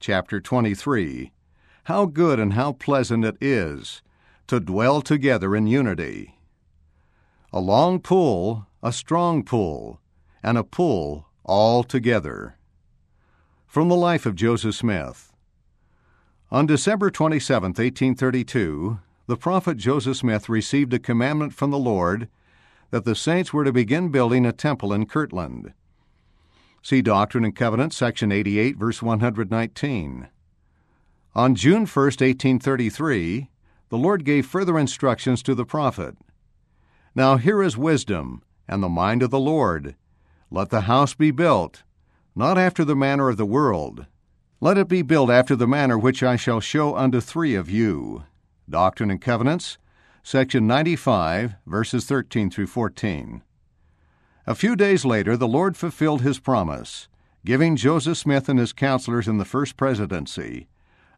[0.00, 1.32] chapter 23.
[1.84, 4.02] How good and how pleasant it is
[4.46, 6.38] to dwell together in unity.
[7.52, 10.00] A long pull, a strong pull,
[10.42, 12.56] and a pull all together.
[13.66, 15.32] From the life of Joseph Smith.
[16.50, 22.28] On December 27, 1832, the prophet Joseph Smith received a commandment from the Lord
[22.90, 25.74] that the saints were to begin building a temple in Kirtland.
[26.82, 30.28] See Doctrine and Covenants, section 88, verse 119.
[31.34, 33.50] On June 1, 1833,
[33.90, 36.16] the Lord gave further instructions to the prophet.
[37.14, 39.96] Now here is wisdom and the mind of the Lord.
[40.50, 41.82] Let the house be built,
[42.34, 44.06] not after the manner of the world.
[44.60, 48.24] Let it be built after the manner which I shall show unto three of you.
[48.68, 49.78] Doctrine and Covenants,
[50.22, 53.42] section 95, verses 13 through 14.
[54.48, 57.06] A few days later, the Lord fulfilled his promise,
[57.44, 60.68] giving Joseph Smith and his counselors in the first presidency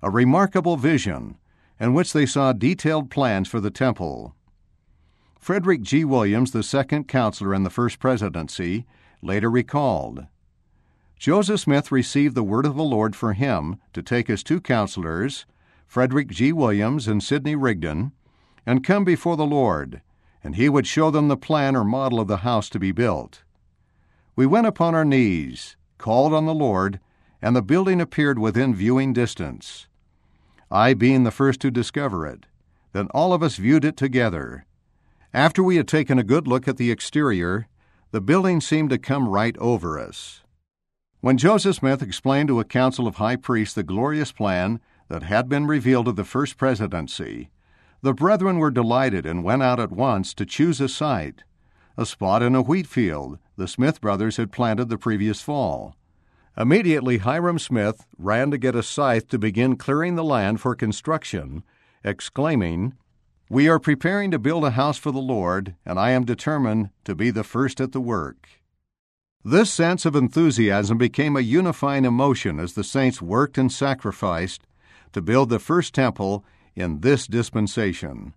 [0.02, 1.36] a remarkable vision
[1.78, 4.34] in which they saw detailed plans for the temple.
[5.38, 6.04] Frederick G.
[6.04, 8.84] Williams, the second counselor in the first presidency,
[9.22, 10.26] later recalled
[11.16, 15.46] Joseph Smith received the word of the Lord for him to take his two counselors,
[15.87, 16.52] Frederick G.
[16.52, 18.10] Williams and Sidney Rigdon,
[18.66, 20.02] and come before the Lord,
[20.43, 23.43] and he would show them the plan or model of the house to be built.
[24.37, 27.01] We went upon our knees, called on the Lord,
[27.43, 29.87] and the building appeared within viewing distance.
[30.71, 32.46] I being the first to discover it.
[32.93, 34.66] Then all of us viewed it together.
[35.33, 37.68] After we had taken a good look at the exterior,
[38.11, 40.43] the building seemed to come right over us.
[41.21, 45.49] When Joseph Smith explained to a council of high priests the glorious plan that had
[45.49, 47.51] been revealed to the first presidency,
[48.02, 51.45] the brethren were delighted and went out at once to choose a site,
[51.96, 55.95] a spot in a wheat field the Smith brothers had planted the previous fall.
[56.56, 61.62] Immediately, Hyrum Smith ran to get a scythe to begin clearing the land for construction,
[62.02, 62.95] exclaiming,
[63.48, 67.15] We are preparing to build a house for the Lord, and I am determined to
[67.15, 68.49] be the first at the work.
[69.44, 74.67] This sense of enthusiasm became a unifying emotion as the saints worked and sacrificed
[75.12, 76.44] to build the first temple
[76.81, 78.35] in this dispensation.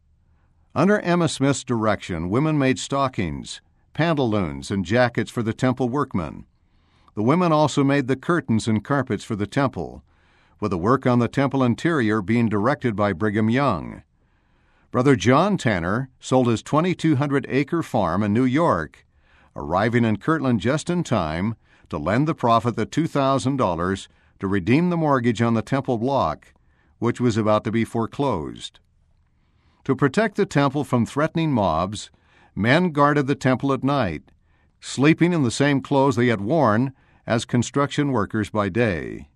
[0.75, 3.61] Under Emma Smith's direction, women made stockings,
[3.93, 6.45] pantaloons, and jackets for the temple workmen.
[7.15, 10.03] The women also made the curtains and carpets for the temple,
[10.59, 14.01] with the work on the temple interior being directed by Brigham Young.
[14.89, 19.05] Brother John Tanner sold his 2,200 acre farm in New York,
[19.55, 21.55] arriving in Kirtland just in time
[21.89, 24.07] to lend the prophet the $2,000
[24.39, 26.53] to redeem the mortgage on the temple block,
[27.03, 28.79] which was about to be foreclosed.
[29.83, 32.09] To protect the temple from threatening mobs,
[32.55, 34.31] men guarded the temple at night,
[34.79, 36.93] sleeping in the same clothes they had worn
[37.27, 39.27] as construction workers by day.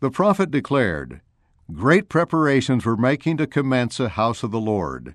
[0.00, 1.22] The prophet declared,
[1.72, 5.14] Great preparations were making to commence a house of the Lord.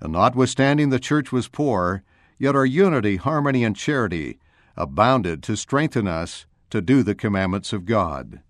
[0.00, 2.04] And notwithstanding the church was poor,
[2.38, 4.38] yet our unity, harmony, and charity
[4.76, 8.42] abounded to strengthen us to do the commandments of God.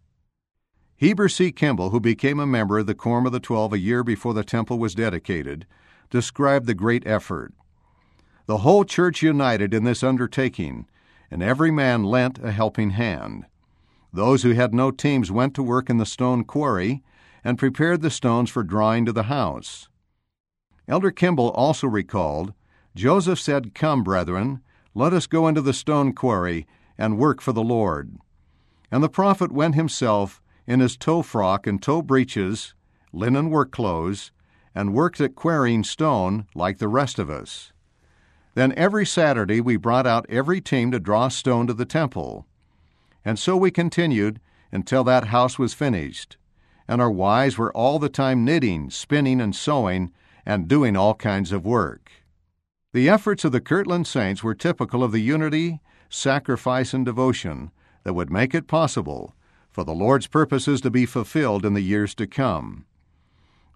[1.01, 1.51] Heber C.
[1.51, 4.45] Kimball, who became a member of the Quorum of the Twelve a year before the
[4.45, 5.67] temple was dedicated,
[6.11, 7.55] described the great effort.
[8.45, 10.87] The whole church united in this undertaking,
[11.31, 13.47] and every man lent a helping hand.
[14.13, 17.03] Those who had no teams went to work in the stone quarry
[17.43, 19.89] and prepared the stones for drawing to the house.
[20.87, 22.53] Elder Kimball also recalled
[22.95, 24.61] Joseph said, Come, brethren,
[24.95, 26.67] let us go into the stone quarry
[26.99, 28.19] and work for the Lord.
[28.93, 30.40] And the prophet went himself
[30.71, 32.75] in his tow frock and tow breeches,
[33.13, 34.31] linen work clothes,
[34.73, 37.73] and worked at quarrying stone like the rest of us.
[38.55, 42.47] Then every Saturday we brought out every team to draw stone to the temple.
[43.25, 44.39] And so we continued
[44.71, 46.37] until that house was finished.
[46.87, 50.13] And our wives were all the time knitting, spinning, and sewing,
[50.47, 52.13] and doing all kinds of work.
[52.93, 57.73] The efforts of the Kirtland Saints were typical of the unity, sacrifice, and devotion
[58.05, 59.35] that would make it possible
[59.71, 62.85] for the Lord's purposes to be fulfilled in the years to come.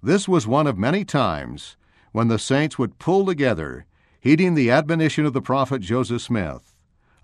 [0.02, 1.76] This was one of many times
[2.12, 3.86] when the saints would pull together
[4.20, 6.74] heeding the admonition of the prophet Joseph Smith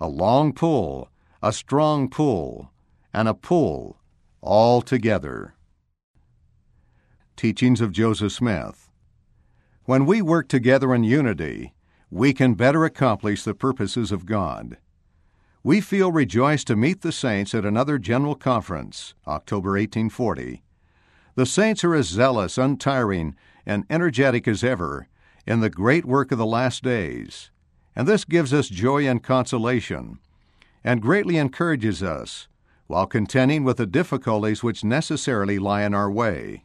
[0.00, 1.10] a long pull,
[1.42, 2.70] a strong pull,
[3.12, 3.98] and a pull
[4.40, 5.54] all together.
[7.36, 8.90] Teachings of Joseph Smith.
[9.84, 11.74] When we work together in unity,
[12.10, 14.78] we can better accomplish the purposes of God.
[15.62, 20.62] We feel rejoiced to meet the saints at another general conference, October 1840.
[21.34, 23.36] The saints are as zealous, untiring,
[23.66, 25.08] and energetic as ever
[25.46, 27.50] in the great work of the last days,
[27.94, 30.18] and this gives us joy and consolation,
[30.82, 32.48] and greatly encourages us
[32.86, 36.64] while contending with the difficulties which necessarily lie in our way.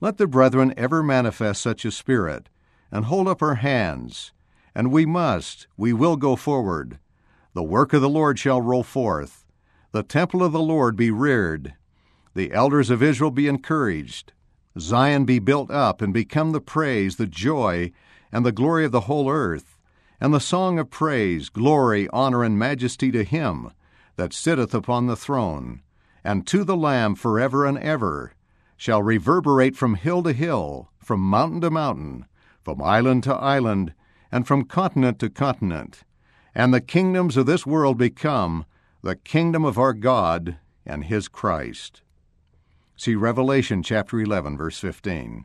[0.00, 2.48] Let the brethren ever manifest such a spirit,
[2.90, 4.32] and hold up our hands,
[4.74, 6.98] and we must, we will go forward.
[7.58, 9.44] The work of the Lord shall roll forth,
[9.90, 11.74] the temple of the Lord be reared,
[12.32, 14.32] the elders of Israel be encouraged,
[14.78, 17.90] Zion be built up and become the praise, the joy,
[18.30, 19.76] and the glory of the whole earth,
[20.20, 23.72] and the song of praise, glory, honor, and majesty to Him
[24.14, 25.82] that sitteth upon the throne,
[26.22, 28.34] and to the Lamb forever and ever,
[28.76, 32.24] shall reverberate from hill to hill, from mountain to mountain,
[32.62, 33.94] from island to island,
[34.30, 36.04] and from continent to continent,
[36.54, 38.64] and the kingdoms of this world become
[39.02, 42.02] the kingdom of our God and His Christ.
[42.96, 45.44] See Revelation chapter 11, verse 15.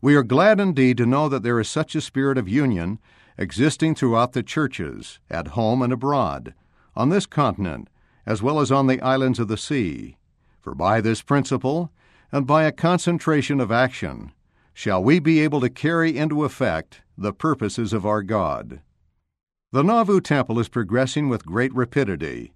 [0.00, 2.98] We are glad indeed to know that there is such a spirit of union
[3.38, 6.54] existing throughout the churches, at home and abroad,
[6.94, 7.88] on this continent,
[8.24, 10.16] as well as on the islands of the sea.
[10.60, 11.92] For by this principle,
[12.32, 14.32] and by a concentration of action,
[14.74, 18.80] shall we be able to carry into effect the purposes of our God.
[19.72, 22.52] The Nauvoo Temple is progressing with great rapidity.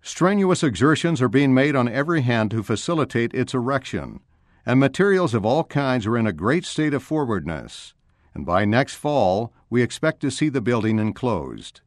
[0.00, 4.20] Strenuous exertions are being made on every hand to facilitate its erection,
[4.64, 7.92] and materials of all kinds are in a great state of forwardness,
[8.34, 11.82] and by next fall we expect to see the building enclosed.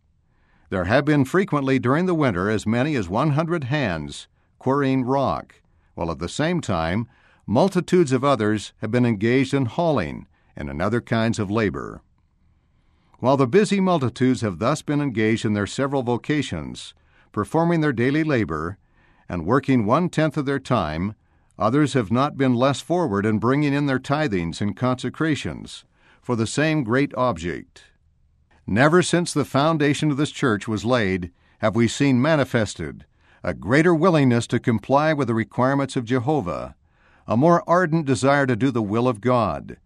[0.69, 4.27] There have been frequently during the winter as many as 100 hands
[4.59, 5.55] quarrying rock,
[5.95, 7.07] while at the same time
[7.47, 12.03] multitudes of others have been engaged in hauling and in other kinds of labor.
[13.19, 16.93] While the busy multitudes have thus been engaged in their several vocations,
[17.33, 18.77] performing their daily labor,
[19.27, 21.15] and working one tenth of their time,
[21.57, 25.83] others have not been less forward in bringing in their tithings and consecrations
[26.21, 27.83] for the same great object.
[28.65, 33.05] Never since the foundation of this church was laid have we seen manifested
[33.43, 36.75] a greater willingness to comply with the requirements of Jehovah,
[37.27, 39.77] a more ardent desire to do the will of God,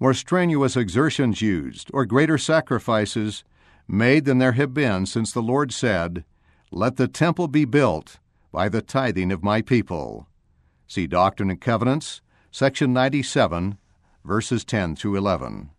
[0.00, 3.44] more strenuous exertions used, or greater sacrifices
[3.88, 6.24] made than there have been since the Lord said,
[6.70, 8.18] Let the temple be built
[8.52, 10.28] by the tithing of my people.
[10.86, 13.78] See Doctrine and Covenants, section 97,
[14.24, 15.70] verses 10 through 11.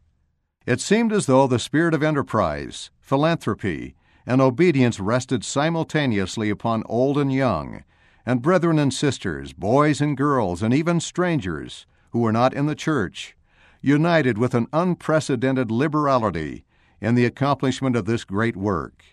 [0.66, 3.96] It seemed as though the spirit of enterprise, philanthropy,
[4.26, 7.84] and obedience rested simultaneously upon old and young,
[8.26, 12.76] and brethren and sisters, boys and girls, and even strangers who were not in the
[12.76, 13.36] church,
[13.82, 16.66] united with an unprecedented liberality
[17.02, 19.04] in the accomplishment of this great work.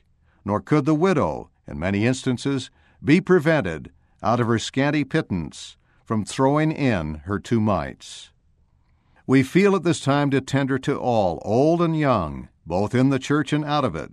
[0.44, 2.70] Nor could the widow, in many instances,
[3.04, 3.90] be prevented,
[4.22, 8.30] out of her scanty pittance, from throwing in her two mites.
[9.26, 13.18] We feel at this time to tender to all, old and young, both in the
[13.18, 14.12] church and out of it,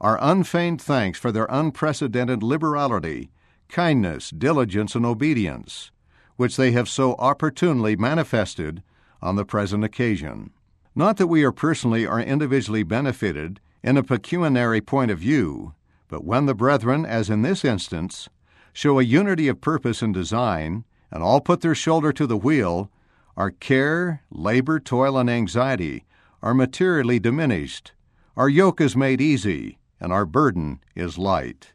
[0.00, 3.30] our unfeigned thanks for their unprecedented liberality,
[3.68, 5.90] kindness, diligence, and obedience,
[6.36, 8.82] which they have so opportunely manifested
[9.24, 10.50] on the present occasion.
[10.94, 15.74] Not that we are personally or individually benefited in a pecuniary point of view,
[16.08, 18.28] but when the brethren, as in this instance,
[18.72, 22.90] show a unity of purpose and design, and all put their shoulder to the wheel,
[23.36, 26.04] our care, labor, toil, and anxiety
[26.42, 27.92] are materially diminished.
[28.36, 31.72] Our yoke is made easy, and our burden is light.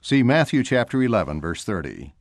[0.00, 2.14] See Matthew chapter 11, verse 30.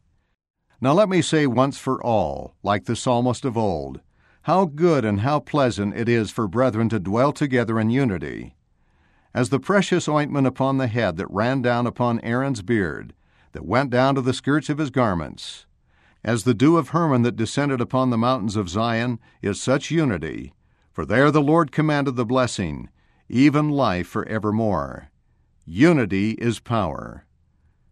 [0.79, 4.01] Now let me say once for all, like the psalmist of old,
[4.43, 8.55] how good and how pleasant it is for brethren to dwell together in unity.
[9.35, 13.13] As the precious ointment upon the head that ran down upon Aaron's beard,
[13.51, 15.67] that went down to the skirts of his garments,
[16.23, 20.53] as the dew of Hermon that descended upon the mountains of Zion is such unity,
[20.91, 22.89] for there the Lord commanded the blessing,
[23.29, 25.11] even life for evermore.
[25.65, 27.25] Unity is power.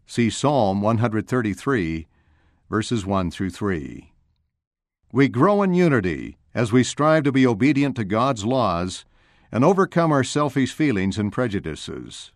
[0.07, 2.07] See Psalm 133,
[2.69, 4.13] verses 1 through 3.
[5.11, 9.05] We grow in unity as we strive to be obedient to God's laws
[9.51, 12.31] and overcome our selfish feelings and prejudices.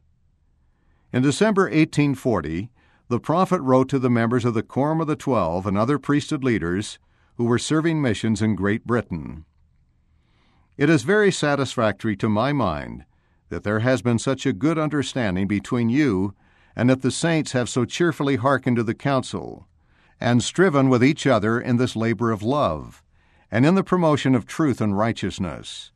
[1.12, 2.70] In December 1840,
[3.08, 6.43] the prophet wrote to the members of the Quorum of the Twelve and other priesthood
[6.43, 6.98] leaders
[7.36, 9.46] who were serving missions in Great Britain.
[10.77, 13.05] It is very satisfactory to my mind
[13.50, 16.34] that there has been such a good understanding between you
[16.75, 19.67] and that the saints have so cheerfully hearkened to the counsel
[20.20, 23.02] and striven with each other in this labor of love
[23.53, 25.91] and in the promotion of truth and righteousness.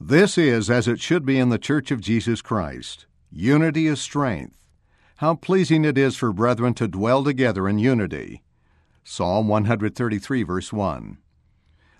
[0.00, 3.06] This is as it should be in the Church of Jesus Christ.
[3.30, 4.56] Unity is strength.
[5.18, 8.42] How pleasing it is for brethren to dwell together in unity.
[9.04, 11.18] Psalm 133, verse 1.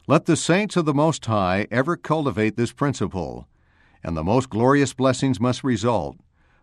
[0.09, 3.47] Let the saints of the Most High ever cultivate this principle,
[4.03, 6.17] and the most glorious blessings must result,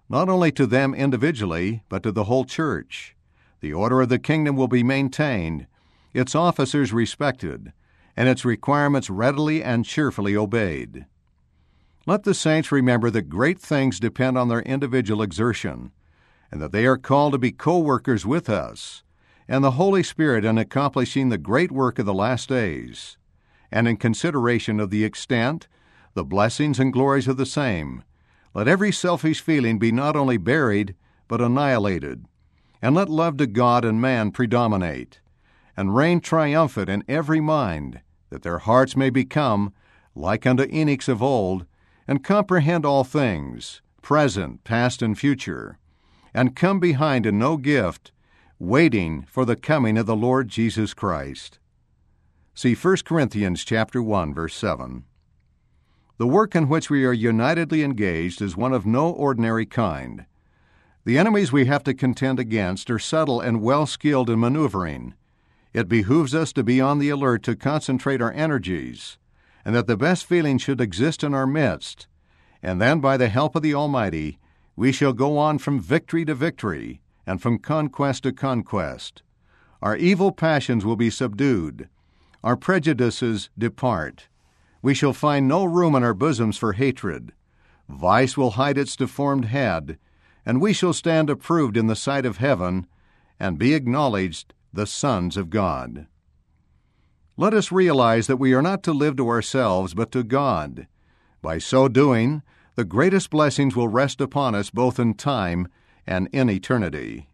[0.10, 3.16] not only to them individually, but to the whole church.
[3.62, 5.66] the order of the kingdom will be maintained,
[6.14, 7.72] its officers respected,
[8.18, 11.06] and its requirements readily and cheerfully obeyed.
[12.06, 15.92] Let the saints remember that great things depend on their individual exertion,
[16.52, 19.04] and that they are called to be co workers with us
[19.48, 23.18] and the Holy Spirit in accomplishing the great work of the last days,
[23.72, 25.68] and in consideration of the extent,
[26.16, 28.04] the blessings, and glories of the same.
[28.54, 30.96] Let every selfish feeling be not only buried,
[31.28, 32.26] but annihilated,
[32.82, 35.22] and let love to God and man predominate,
[35.78, 39.74] and reign triumphant in every mind, that their hearts may become,
[40.16, 41.66] like unto Enoch's of old,
[42.08, 45.78] and comprehend all things, present, past, and future,
[46.34, 48.12] and come behind in no gift,
[48.60, 51.60] waiting for the coming of the Lord Jesus Christ.
[52.54, 55.04] See 1 Corinthians chapter 1 verse 7.
[56.18, 60.26] The work in which we are unitedly engaged is one of no ordinary kind.
[61.06, 65.14] The enemies we have to contend against are subtle and well skilled in maneuvering.
[65.74, 69.18] It behooves us to be on the alert to concentrate our energies,
[69.66, 72.08] and that the best feeling should exist in our midst,
[72.64, 74.40] and then by the help of the Almighty,
[74.76, 79.24] we shall go on from victory to victory, and from conquest to conquest.
[79.82, 81.90] Our evil passions will be subdued,
[82.44, 84.28] our prejudices depart.
[84.82, 87.34] We shall find no room in our bosoms for hatred.
[87.90, 89.98] Vice will hide its deformed head,
[90.46, 92.88] and we shall stand approved in the sight of heaven
[93.40, 96.08] and be acknowledged the sons of God.
[97.36, 100.88] Let us realize that we are not to live to ourselves, but to God.
[101.42, 102.42] By so doing,
[102.76, 105.68] the greatest blessings will rest upon us both in time
[106.06, 107.28] and in eternity.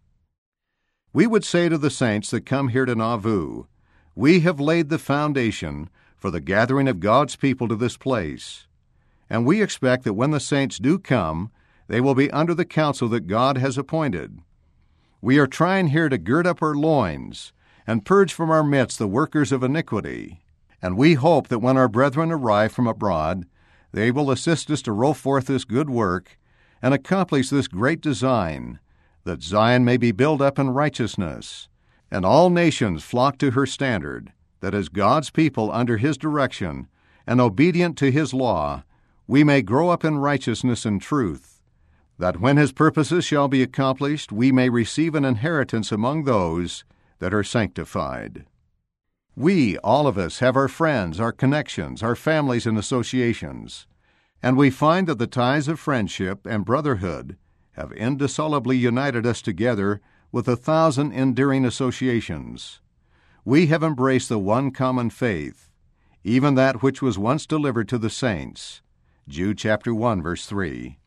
[1.13, 3.65] We would say to the saints that come here to Nauvoo,
[4.15, 8.67] We have laid the foundation for the gathering of God's people to this place,
[9.29, 11.51] and we expect that when the saints do come,
[11.87, 14.39] they will be under the counsel that God has appointed.
[15.23, 17.53] We are trying here to gird up our loins
[17.87, 20.41] and purge from our midst the workers of iniquity,
[20.81, 23.45] and we hope that when our brethren arrive from abroad,
[23.93, 26.37] they will assist us to roll forth this good work
[26.81, 28.81] and accomplish this great design,
[29.23, 31.69] that Zion may be built up in righteousness,
[32.11, 36.89] and all nations flock to her standard, that as God's people under His direction
[37.25, 38.83] and obedient to His law,
[39.25, 41.52] we may grow up in righteousness and truth
[42.23, 46.85] that when his purposes shall be accomplished, we may receive an inheritance among those
[47.19, 48.45] that are sanctified.
[49.35, 53.87] We, all of us, have our friends, our connections, our families and associations,
[54.41, 57.35] and we find that the ties of friendship and brotherhood
[57.73, 59.99] have indissolubly united us together
[60.31, 62.79] with a thousand endearing associations.
[63.43, 65.69] We have embraced the one common faith,
[66.23, 68.81] even that which was once delivered to the saints.
[69.27, 70.99] Jude chapter 1 verse 3.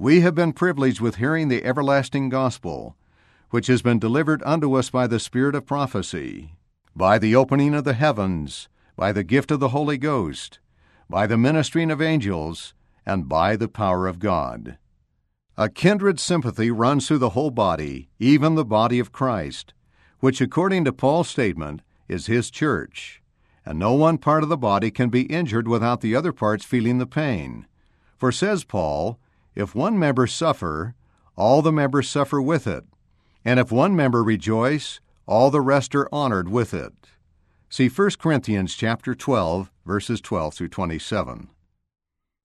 [0.00, 2.96] We have been privileged with hearing the everlasting gospel,
[3.50, 6.54] which has been delivered unto us by the Spirit of prophecy,
[6.96, 10.58] by the opening of the heavens, by the gift of the Holy Ghost,
[11.10, 12.72] by the ministering of angels,
[13.04, 14.78] and by the power of God.
[15.58, 19.74] A kindred sympathy runs through the whole body, even the body of Christ,
[20.20, 23.20] which, according to Paul's statement, is his church,
[23.66, 26.96] and no one part of the body can be injured without the other parts feeling
[26.96, 27.66] the pain.
[28.16, 29.18] For, says Paul,
[29.54, 30.94] if one member suffer,
[31.36, 32.84] all the members suffer with it.
[33.44, 36.92] And if one member rejoice, all the rest are honored with it.
[37.68, 41.48] See 1 Corinthians chapter 12, verses 12 through 27.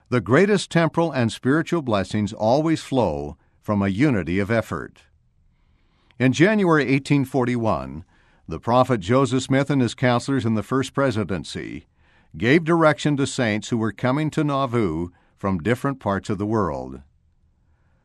[0.09, 5.01] The greatest temporal and spiritual blessings always flow from a unity of effort.
[6.19, 8.05] In January 1841,
[8.47, 11.87] the prophet Joseph Smith and his counselors in the First Presidency
[12.37, 17.01] gave direction to saints who were coming to Nauvoo from different parts of the world.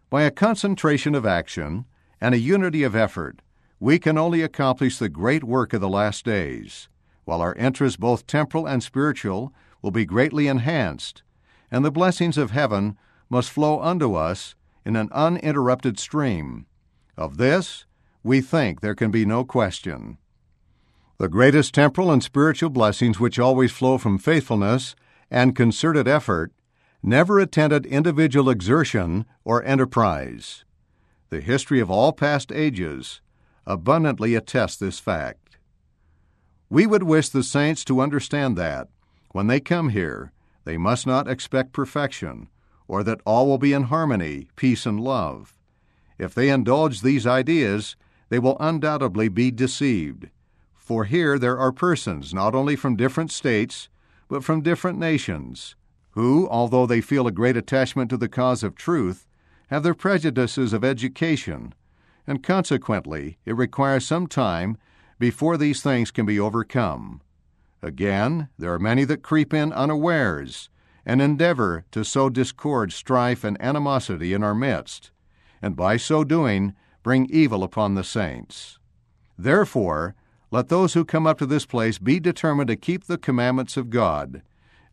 [0.08, 1.84] By a concentration of action
[2.20, 3.42] and a unity of effort,
[3.78, 6.88] we can only accomplish the great work of the last days,
[7.24, 11.22] while our interests, both temporal and spiritual, will be greatly enhanced,
[11.70, 12.98] and the blessings of heaven
[13.30, 16.66] must flow unto us in an uninterrupted stream.
[17.16, 17.86] Of this,
[18.22, 20.18] we think there can be no question.
[21.18, 24.94] The greatest temporal and spiritual blessings which always flow from faithfulness
[25.30, 26.52] and concerted effort
[27.02, 30.64] never attended individual exertion or enterprise.
[31.30, 33.20] The history of all past ages
[33.66, 35.58] abundantly attests this fact.
[36.68, 38.88] We would wish the saints to understand that,
[39.32, 40.32] when they come here,
[40.64, 42.48] they must not expect perfection,
[42.86, 45.56] or that all will be in harmony, peace, and love.
[46.18, 47.96] If they indulge these ideas,
[48.28, 50.28] they will undoubtedly be deceived.
[50.74, 53.88] For here there are persons not only from different states,
[54.28, 55.76] but from different nations,
[56.12, 59.26] who, although they feel a great attachment to the cause of truth,
[59.68, 61.74] have their prejudices of education,
[62.26, 64.76] and consequently it requires some time
[65.18, 67.20] before these things can be overcome.
[67.82, 70.68] Again, there are many that creep in unawares
[71.06, 75.10] and endeavor to sow discord, strife, and animosity in our midst,
[75.62, 78.78] and by so doing bring evil upon the saints.
[79.38, 80.14] Therefore,
[80.50, 83.88] let those who come up to this place be determined to keep the commandments of
[83.88, 84.42] God,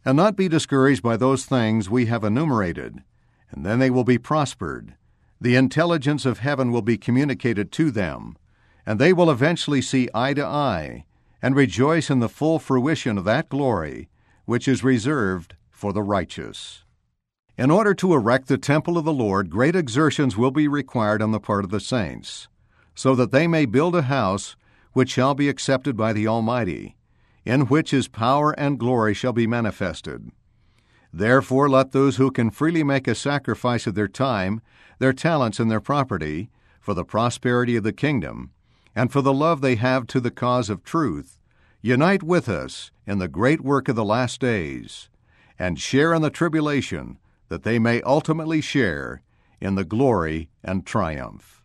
[0.07, 3.03] and not be discouraged by those things we have enumerated,
[3.51, 4.95] and then they will be prospered.
[5.41, 8.37] The intelligence of heaven will be communicated to them,
[8.85, 11.03] and they will eventually see eye to eye
[11.41, 14.07] and rejoice in the full fruition of that glory
[14.45, 16.85] which is reserved for the righteous.
[17.57, 21.31] In order to erect the temple of the Lord, great exertions will be required on
[21.31, 22.47] the part of the saints,
[22.95, 24.55] so that they may build a house
[24.93, 26.95] which shall be accepted by the Almighty,
[27.47, 30.31] in which His power and glory shall be manifested.
[31.13, 34.61] Therefore, let those who can freely make a sacrifice of their time,
[34.99, 36.49] their talents, and their property,
[36.81, 38.51] for the prosperity of the kingdom,
[38.93, 41.39] and for the love they have to the cause of truth,
[41.81, 45.09] unite with us in the great work of the last days,
[45.57, 49.21] and share in the tribulation, that they may ultimately share
[49.61, 51.63] in the glory and triumph.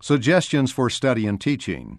[0.00, 1.98] Suggestions for study and teaching.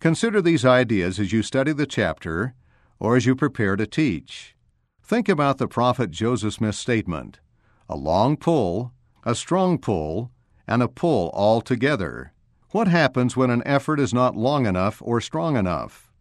[0.00, 2.54] Consider these ideas as you study the chapter
[2.98, 4.54] or as you prepare to teach.
[5.02, 7.40] Think about the prophet Joseph Smith's statement
[7.88, 8.92] a long pull,
[9.24, 10.32] a strong pull,
[10.66, 12.32] and a pull all together.
[12.70, 16.12] What happens when an effort is not long enough or strong enough?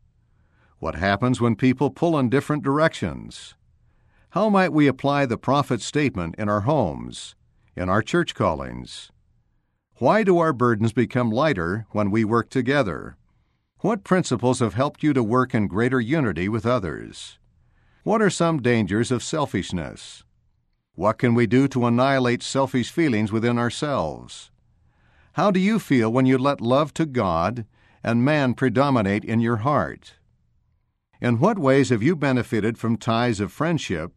[0.78, 3.56] What happens when people pull in different directions?
[4.30, 7.36] How might we apply the prophet's statement in our homes,
[7.76, 9.12] in our church callings?
[9.96, 13.18] Why do our burdens become lighter when we work together?
[13.86, 17.38] What principles have helped you to work in greater unity with others?
[18.04, 20.24] What are some dangers of selfishness?
[20.96, 24.50] What can we do to annihilate selfish feelings within ourselves?
[25.34, 27.68] How do you feel when you let love to God
[28.04, 30.16] and man predominate in your heart?
[31.22, 34.14] In what ways have you benefited from ties of friendship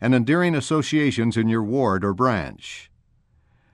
[0.00, 2.90] and endearing associations in your ward or branch?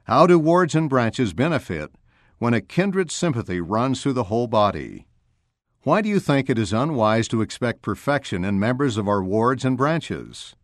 [0.04, 1.92] How do wards and branches benefit
[2.38, 5.06] when a kindred sympathy runs through the whole body?
[5.86, 9.64] Why do you think it is unwise to expect perfection in members of our wards
[9.64, 10.56] and branches?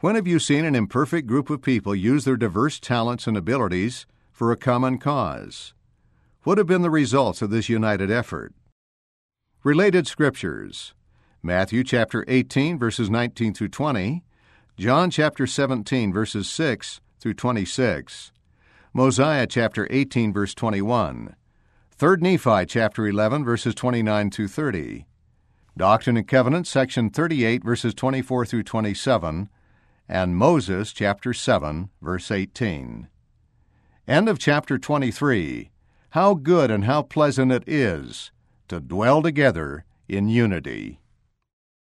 [0.00, 4.06] When have you seen an imperfect group of people use their diverse talents and abilities
[4.32, 5.72] for a common cause.
[6.42, 8.52] What have been the results of this united effort?
[9.62, 10.94] Related scriptures
[11.40, 14.24] Matthew chapter 18 verses 19 through 20,
[14.76, 18.32] John chapter 17 verses 6 through 26,
[18.92, 21.36] Mosiah chapter 18 verse 21,
[21.94, 25.06] 3 Nephi chapter 11 verses 29 to 30,
[25.76, 29.48] Doctrine and Covenants section 38 verses 24 through 27,
[30.08, 33.08] and Moses chapter 7 verse 18.
[34.08, 35.70] End of chapter 23.
[36.10, 38.32] How good and how pleasant it is
[38.68, 41.01] to dwell together in unity.